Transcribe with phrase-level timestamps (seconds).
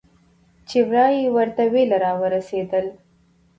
[0.67, 2.85] چې ورا یې ورته ویله راورسېدل.